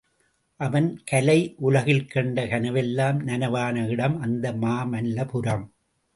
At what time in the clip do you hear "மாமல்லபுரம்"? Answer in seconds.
4.53-5.65